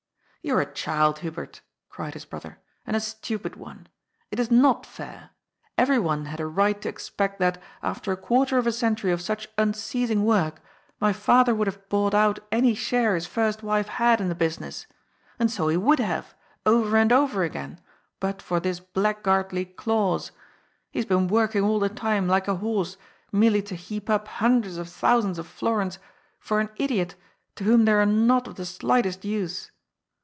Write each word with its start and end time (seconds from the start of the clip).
"You 0.43 0.55
are 0.57 0.61
a 0.61 0.73
child, 0.73 1.19
Hubert," 1.19 1.61
cried 1.87 2.15
his 2.15 2.25
brother," 2.25 2.57
and 2.87 2.95
a 2.95 2.99
stupid 2.99 3.57
one. 3.57 3.85
It 4.31 4.39
is 4.39 4.49
not 4.49 4.87
fair. 4.87 5.29
Everyone 5.77 6.25
had 6.25 6.39
a 6.39 6.47
right 6.47 6.81
to 6.81 6.89
expect 6.89 7.37
that, 7.37 7.61
after 7.83 8.11
a 8.11 8.17
quarter 8.17 8.57
of 8.57 8.65
a 8.65 8.71
century 8.71 9.11
of 9.11 9.21
such 9.21 9.49
unceasing 9.59 10.25
work, 10.25 10.59
my 10.99 11.13
father 11.13 11.53
would 11.53 11.67
haye 11.67 11.77
bought 11.89 12.15
out 12.15 12.39
any 12.51 12.73
share 12.73 13.13
his 13.13 13.27
first 13.27 13.61
wife 13.61 13.87
had 13.87 14.19
in 14.19 14.29
the 14.29 14.33
business. 14.35 14.87
And 15.37 15.51
so 15.51 15.67
he 15.67 15.77
would 15.77 15.99
hare, 15.99 16.25
over 16.65 16.97
and 16.97 17.11
over 17.13 17.43
again, 17.43 17.79
but 18.19 18.41
for 18.41 18.59
this 18.59 18.79
blackguardly 18.79 19.65
clause. 19.77 20.31
He 20.89 20.97
has 20.97 21.05
been 21.05 21.27
work 21.27 21.55
ing 21.55 21.63
all 21.63 21.77
the 21.79 21.87
time, 21.87 22.27
like 22.27 22.47
a 22.47 22.55
horse, 22.55 22.97
merely 23.31 23.61
to 23.61 23.75
heap 23.75 24.09
up 24.09 24.27
hundreds 24.27 24.77
of 24.77 24.89
thousands 24.89 25.37
of 25.37 25.45
florins 25.45 25.99
for 26.39 26.59
an 26.59 26.69
idiot 26.77 27.13
to 27.57 27.63
whom 27.63 27.85
they 27.85 27.91
are 27.93 28.07
not 28.07 28.47
of 28.47 28.55
the 28.55 28.65
slightest 28.65 29.23
use. 29.23 29.69